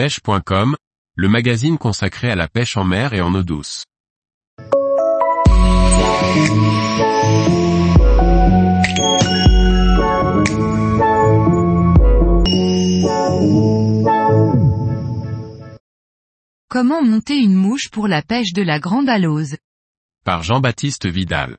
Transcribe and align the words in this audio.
pêche.com, 0.00 0.76
le 1.14 1.28
magazine 1.28 1.76
consacré 1.76 2.30
à 2.30 2.34
la 2.34 2.48
pêche 2.48 2.78
en 2.78 2.84
mer 2.84 3.12
et 3.12 3.20
en 3.20 3.34
eau 3.34 3.42
douce. 3.42 3.84
Comment 16.70 17.02
monter 17.02 17.36
une 17.36 17.52
mouche 17.52 17.90
pour 17.90 18.08
la 18.08 18.22
pêche 18.22 18.54
de 18.54 18.62
la 18.62 18.80
grande 18.80 19.10
alose? 19.10 19.58
Par 20.24 20.42
Jean-Baptiste 20.42 21.06
Vidal. 21.06 21.58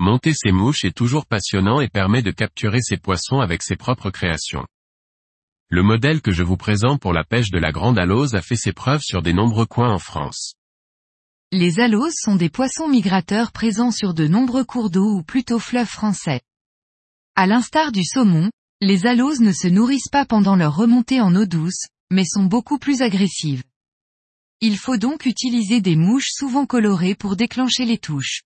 Monter 0.00 0.32
ces 0.34 0.50
mouches 0.50 0.84
est 0.84 0.96
toujours 0.96 1.24
passionnant 1.24 1.80
et 1.80 1.88
permet 1.88 2.22
de 2.22 2.32
capturer 2.32 2.80
ses 2.82 2.96
poissons 2.96 3.38
avec 3.38 3.62
ses 3.62 3.76
propres 3.76 4.10
créations. 4.10 4.66
Le 5.70 5.82
modèle 5.82 6.20
que 6.20 6.30
je 6.30 6.42
vous 6.42 6.56
présente 6.56 7.00
pour 7.00 7.12
la 7.12 7.24
pêche 7.24 7.50
de 7.50 7.58
la 7.58 7.72
grande 7.72 7.98
alose 7.98 8.34
a 8.34 8.42
fait 8.42 8.56
ses 8.56 8.72
preuves 8.72 9.02
sur 9.02 9.22
des 9.22 9.32
nombreux 9.32 9.66
coins 9.66 9.92
en 9.92 9.98
France. 9.98 10.54
Les 11.52 11.80
aloses 11.80 12.16
sont 12.16 12.36
des 12.36 12.50
poissons 12.50 12.88
migrateurs 12.88 13.50
présents 13.50 13.90
sur 13.90 14.12
de 14.12 14.26
nombreux 14.26 14.64
cours 14.64 14.90
d'eau 14.90 15.18
ou 15.18 15.22
plutôt 15.22 15.58
fleuves 15.58 15.88
français. 15.88 16.42
À 17.34 17.46
l'instar 17.46 17.92
du 17.92 18.04
saumon, 18.04 18.50
les 18.80 19.06
aloses 19.06 19.40
ne 19.40 19.52
se 19.52 19.68
nourrissent 19.68 20.10
pas 20.10 20.26
pendant 20.26 20.56
leur 20.56 20.76
remontée 20.76 21.20
en 21.20 21.34
eau 21.34 21.46
douce, 21.46 21.86
mais 22.10 22.24
sont 22.24 22.44
beaucoup 22.44 22.78
plus 22.78 23.02
agressives. 23.02 23.62
Il 24.60 24.76
faut 24.76 24.96
donc 24.98 25.26
utiliser 25.26 25.80
des 25.80 25.96
mouches 25.96 26.30
souvent 26.30 26.66
colorées 26.66 27.14
pour 27.14 27.36
déclencher 27.36 27.84
les 27.86 27.98
touches. 27.98 28.42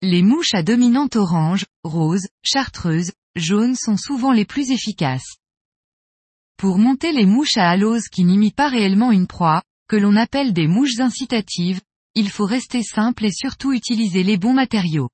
Les 0.00 0.22
mouches 0.22 0.54
à 0.54 0.62
dominante 0.62 1.16
orange, 1.16 1.66
rose, 1.84 2.26
chartreuse, 2.42 3.12
jaune 3.36 3.76
sont 3.76 3.96
souvent 3.96 4.32
les 4.32 4.44
plus 4.44 4.70
efficaces. 4.70 5.36
Pour 6.62 6.78
monter 6.78 7.10
les 7.10 7.26
mouches 7.26 7.56
à 7.56 7.68
alose 7.68 8.06
qui 8.06 8.22
n'imitent 8.22 8.54
pas 8.54 8.68
réellement 8.68 9.10
une 9.10 9.26
proie, 9.26 9.64
que 9.88 9.96
l'on 9.96 10.14
appelle 10.14 10.52
des 10.52 10.68
mouches 10.68 11.00
incitatives, 11.00 11.80
il 12.14 12.30
faut 12.30 12.44
rester 12.44 12.84
simple 12.84 13.24
et 13.24 13.32
surtout 13.32 13.72
utiliser 13.72 14.22
les 14.22 14.36
bons 14.36 14.52
matériaux. 14.52 15.08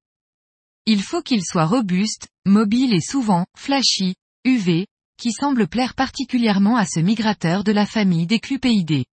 Il 0.85 1.03
faut 1.03 1.23
qu'ils 1.23 1.47
soient 1.47 1.65
robustes, 1.65 2.29
mobiles 2.45 2.93
et 2.93 3.01
souvent, 3.01 3.47
flashy, 3.57 4.15
UV, 4.45 4.87
qui 5.17 5.33
semblent 5.33 5.69
plaire 5.69 5.95
particulièrement 5.95 6.77
à 6.77 6.85
ce 6.85 7.01
migrateur 7.01 7.65
de 7.65 7.73
la 7.73 7.87
famille 7.87 8.27
des 8.27 8.41
clupéidés. 8.41 9.07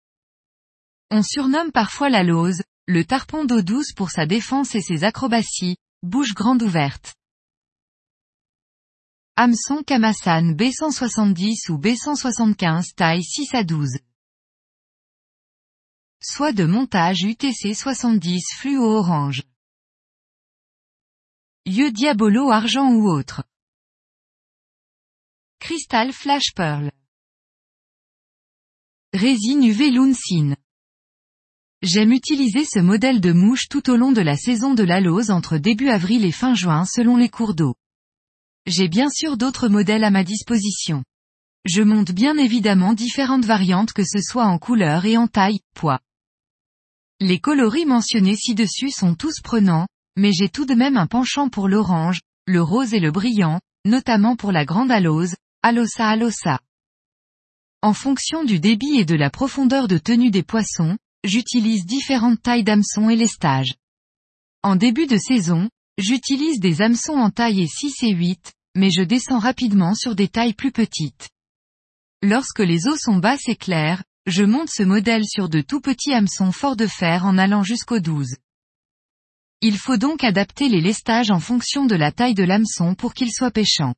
On 1.13 1.23
surnomme 1.23 1.71
parfois 1.71 2.11
la 2.11 2.25
lose, 2.25 2.63
le 2.89 3.05
tarpon 3.05 3.45
d'eau 3.45 3.63
douce 3.63 3.93
pour 3.93 4.11
sa 4.11 4.27
défense 4.27 4.75
et 4.75 4.81
ses 4.81 5.05
acrobaties, 5.05 5.77
bouche 6.03 6.35
grande 6.35 6.65
ouverte. 6.65 7.15
Hameçon 9.37 9.83
Kamasan 9.83 10.55
B170 10.55 11.69
ou 11.73 11.77
B175 11.77 12.95
taille 12.95 13.25
6 13.25 13.53
à 13.57 13.65
12. 13.65 13.99
Soit 16.23 16.53
de 16.53 16.65
montage 16.65 17.25
UTC 17.25 17.75
70 17.75 18.55
fluo 18.57 18.85
orange. 18.85 19.43
Yeux 21.67 21.91
diabolo 21.91 22.53
argent 22.53 22.93
ou 22.93 23.11
autre. 23.11 23.43
Crystal 25.59 26.13
flash 26.13 26.55
pearl. 26.55 26.93
Résine 29.13 29.65
UV 29.65 29.91
Lunsin. 29.91 30.55
J'aime 31.83 32.13
utiliser 32.13 32.65
ce 32.65 32.79
modèle 32.79 33.21
de 33.21 33.33
mouche 33.33 33.67
tout 33.69 33.91
au 33.91 33.97
long 33.97 34.13
de 34.13 34.21
la 34.21 34.37
saison 34.37 34.75
de 34.75 34.85
la 34.85 35.01
lose 35.01 35.33
entre 35.33 35.59
début 35.59 35.89
avril 35.89 36.25
et 36.25 36.31
fin 36.31 36.55
juin 36.55 36.85
selon 36.85 37.17
les 37.17 37.29
cours 37.29 37.57
d'eau. 37.57 37.75
J'ai 38.67 38.89
bien 38.89 39.11
sûr 39.11 39.37
d'autres 39.37 39.69
modèles 39.69 40.05
à 40.05 40.11
ma 40.11 40.25
disposition. 40.25 41.05
Je 41.67 41.83
monte 41.83 42.13
bien 42.13 42.39
évidemment 42.39 42.95
différentes 42.95 43.45
variantes 43.45 43.93
que 43.93 44.05
ce 44.05 44.21
soit 44.21 44.47
en 44.47 44.59
couleur 44.59 45.05
et 45.05 45.17
en 45.19 45.29
taille, 45.29 45.61
poids. 45.75 46.01
Les 47.21 47.39
coloris 47.41 47.85
mentionnés 47.85 48.37
ci-dessus 48.37 48.91
sont 48.91 49.15
tous 49.15 49.41
prenants, 49.43 49.87
mais 50.17 50.33
j'ai 50.33 50.49
tout 50.49 50.65
de 50.65 50.75
même 50.75 50.97
un 50.97 51.07
penchant 51.07 51.49
pour 51.49 51.69
l'orange, 51.69 52.21
le 52.47 52.63
rose 52.63 52.95
et 52.95 53.01
le 53.01 53.11
brillant, 53.11 53.61
notamment 53.85 54.35
pour 54.35 54.51
la 54.51 54.65
grande 54.65 54.91
alose, 54.91 55.35
alosa 55.63 56.09
alosa. 56.09 56.59
En 57.83 57.93
fonction 57.93 58.45
du 58.45 58.61
débit 58.61 58.99
et 58.99 59.05
de 59.05 59.15
la 59.15 59.29
profondeur 59.29 59.89
de 59.89 59.99
tenue 59.99 60.31
des 60.31 60.43
poissons, 60.43 60.97
j'utilise 61.23 61.85
différentes 61.85 62.41
tailles 62.43 62.65
d'hameçons 62.65 63.11
et 63.11 63.17
lestages. 63.17 63.75
En 64.63 64.77
début 64.77 65.07
de 65.07 65.19
saison, 65.19 65.69
j'utilise 65.99 66.61
des 66.61 66.83
hameçons 66.83 67.15
en 67.15 67.31
taille 67.31 67.67
6 67.69 68.03
et 68.03 68.13
8, 68.13 68.53
mais 68.77 68.91
je 68.91 69.03
descends 69.03 69.39
rapidement 69.39 69.95
sur 69.95 70.15
des 70.15 70.29
tailles 70.29 70.55
plus 70.55 70.73
petites. 70.73 71.31
Lorsque 72.23 72.61
les 72.61 72.87
eaux 72.87 72.97
sont 72.97 73.17
basses 73.17 73.49
et 73.49 73.57
claires, 73.57 74.03
je 74.27 74.45
monte 74.45 74.71
ce 74.71 74.83
modèle 74.83 75.25
sur 75.27 75.49
de 75.49 75.61
tout 75.61 75.81
petits 75.81 76.13
hameçons 76.13 76.53
forts 76.53 76.77
de 76.77 76.87
fer 76.87 77.27
en 77.27 77.37
allant 77.37 77.63
jusqu'au 77.63 78.01
12. 78.01 78.37
Il 79.61 79.79
faut 79.79 79.97
donc 79.97 80.25
adapter 80.25 80.69
les 80.69 80.81
lestages 80.81 81.31
en 81.31 81.41
fonction 81.41 81.87
de 81.87 81.95
la 81.95 82.13
taille 82.13 82.35
de 82.35 82.45
l'hameçon 82.45 82.95
pour 82.95 83.15
qu'il 83.15 83.33
soit 83.33 83.51
pêchant. 83.51 83.95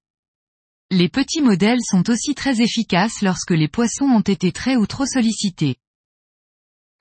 Les 0.90 1.08
petits 1.08 1.40
modèles 1.40 1.82
sont 1.82 2.08
aussi 2.10 2.34
très 2.34 2.60
efficaces 2.60 3.22
lorsque 3.22 3.50
les 3.50 3.68
poissons 3.68 4.04
ont 4.04 4.20
été 4.20 4.52
très 4.52 4.76
ou 4.76 4.86
trop 4.86 5.06
sollicités. 5.06 5.76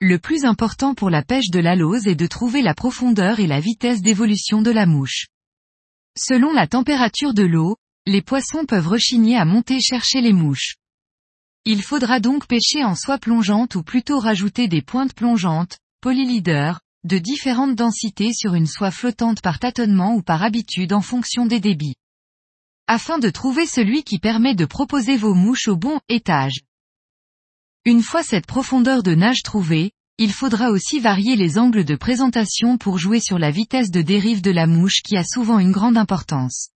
Le 0.02 0.18
plus 0.18 0.44
important 0.44 0.94
pour 0.94 1.08
la 1.08 1.22
pêche 1.22 1.48
de 1.48 1.58
la 1.58 1.74
lose 1.74 2.06
est 2.06 2.14
de 2.14 2.26
trouver 2.26 2.60
la 2.60 2.74
profondeur 2.74 3.40
et 3.40 3.46
la 3.46 3.60
vitesse 3.60 4.02
d'évolution 4.02 4.60
de 4.60 4.70
la 4.70 4.84
mouche. 4.84 5.28
Selon 6.18 6.52
la 6.52 6.66
température 6.66 7.32
de 7.32 7.44
l'eau, 7.44 7.76
les 8.04 8.20
poissons 8.20 8.66
peuvent 8.66 8.88
rechigner 8.88 9.38
à 9.38 9.46
monter 9.46 9.80
chercher 9.80 10.20
les 10.20 10.34
mouches. 10.34 10.76
Il 11.64 11.82
faudra 11.82 12.20
donc 12.20 12.46
pêcher 12.46 12.84
en 12.84 12.94
soie 12.94 13.16
plongeante 13.16 13.74
ou 13.74 13.82
plutôt 13.82 14.18
rajouter 14.18 14.68
des 14.68 14.82
pointes 14.82 15.14
plongeantes, 15.14 15.78
polyleader, 16.02 16.78
de 17.04 17.16
différentes 17.16 17.74
densités 17.74 18.34
sur 18.34 18.52
une 18.52 18.66
soie 18.66 18.90
flottante 18.90 19.40
par 19.40 19.58
tâtonnement 19.58 20.14
ou 20.14 20.20
par 20.20 20.42
habitude 20.42 20.92
en 20.92 21.00
fonction 21.00 21.46
des 21.46 21.58
débits. 21.58 21.96
Afin 22.86 23.18
de 23.18 23.30
trouver 23.30 23.64
celui 23.64 24.04
qui 24.04 24.18
permet 24.18 24.54
de 24.54 24.66
proposer 24.66 25.16
vos 25.16 25.32
mouches 25.32 25.68
au 25.68 25.76
bon 25.76 26.00
étage. 26.10 26.65
Une 27.86 28.02
fois 28.02 28.24
cette 28.24 28.46
profondeur 28.46 29.04
de 29.04 29.14
nage 29.14 29.44
trouvée, 29.44 29.92
il 30.18 30.32
faudra 30.32 30.70
aussi 30.70 30.98
varier 30.98 31.36
les 31.36 31.56
angles 31.56 31.84
de 31.84 31.94
présentation 31.94 32.78
pour 32.78 32.98
jouer 32.98 33.20
sur 33.20 33.38
la 33.38 33.52
vitesse 33.52 33.92
de 33.92 34.02
dérive 34.02 34.42
de 34.42 34.50
la 34.50 34.66
mouche 34.66 35.02
qui 35.04 35.16
a 35.16 35.22
souvent 35.22 35.60
une 35.60 35.70
grande 35.70 35.96
importance. 35.96 36.70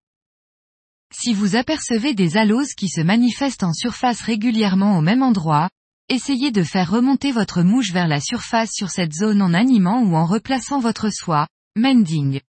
Si 1.13 1.33
vous 1.33 1.57
apercevez 1.57 2.13
des 2.13 2.37
aloses 2.37 2.75
qui 2.75 2.87
se 2.87 3.01
manifestent 3.01 3.63
en 3.63 3.73
surface 3.73 4.21
régulièrement 4.21 4.97
au 4.97 5.01
même 5.01 5.21
endroit, 5.21 5.69
essayez 6.07 6.49
de 6.49 6.63
faire 6.63 6.89
remonter 6.89 7.33
votre 7.33 7.61
mouche 7.61 7.91
vers 7.91 8.07
la 8.07 8.21
surface 8.21 8.71
sur 8.71 8.89
cette 8.89 9.13
zone 9.13 9.41
en 9.41 9.53
animant 9.53 10.03
ou 10.03 10.15
en 10.15 10.25
replaçant 10.25 10.79
votre 10.79 11.09
soie, 11.09 11.45
mending. 11.75 12.39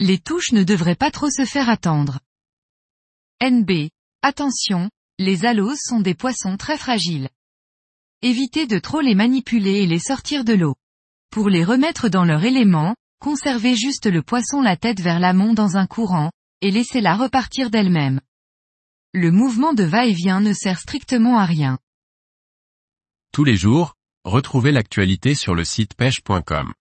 Les 0.00 0.18
touches 0.18 0.50
ne 0.50 0.64
devraient 0.64 0.96
pas 0.96 1.12
trop 1.12 1.30
se 1.30 1.44
faire 1.44 1.70
attendre. 1.70 2.18
NB. 3.40 3.88
Attention, 4.22 4.90
les 5.20 5.44
aloses 5.44 5.78
sont 5.84 6.00
des 6.00 6.14
poissons 6.14 6.56
très 6.56 6.76
fragiles. 6.76 7.28
Évitez 8.22 8.66
de 8.66 8.80
trop 8.80 9.00
les 9.00 9.14
manipuler 9.14 9.82
et 9.82 9.86
les 9.86 10.00
sortir 10.00 10.44
de 10.44 10.52
l'eau. 10.52 10.74
Pour 11.30 11.48
les 11.48 11.62
remettre 11.62 12.08
dans 12.08 12.24
leur 12.24 12.42
élément, 12.42 12.96
conservez 13.20 13.76
juste 13.76 14.06
le 14.06 14.22
poisson 14.22 14.60
la 14.60 14.76
tête 14.76 14.98
vers 14.98 15.20
l'amont 15.20 15.54
dans 15.54 15.76
un 15.76 15.86
courant, 15.86 16.32
et 16.60 16.72
laissez-la 16.72 17.16
repartir 17.16 17.70
d'elle-même. 17.70 18.20
Le 19.14 19.30
mouvement 19.30 19.72
de 19.72 19.84
va-et-vient 19.84 20.40
ne 20.40 20.52
sert 20.52 20.80
strictement 20.80 21.38
à 21.38 21.44
rien. 21.44 21.78
Tous 23.32 23.44
les 23.44 23.56
jours, 23.56 23.94
retrouvez 24.24 24.72
l'actualité 24.72 25.36
sur 25.36 25.54
le 25.54 25.64
site 25.64 25.94
pêche.com. 25.94 26.72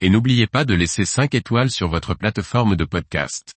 Et 0.00 0.08
n'oubliez 0.08 0.46
pas 0.46 0.64
de 0.64 0.72
laisser 0.72 1.04
5 1.04 1.34
étoiles 1.34 1.70
sur 1.70 1.88
votre 1.88 2.14
plateforme 2.14 2.76
de 2.76 2.86
podcast. 2.86 3.52